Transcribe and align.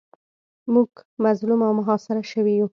موږ 0.73 0.89
مظلوم 1.23 1.61
او 1.67 1.71
محاصره 1.79 2.21
شوي 2.31 2.53
یو. 2.59 2.67